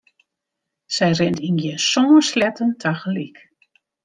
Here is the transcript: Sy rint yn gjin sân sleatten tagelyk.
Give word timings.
Sy 0.95 1.09
rint 1.19 1.39
yn 1.47 1.59
gjin 1.61 1.79
sân 1.89 2.09
sleatten 2.29 2.71
tagelyk. 2.81 3.37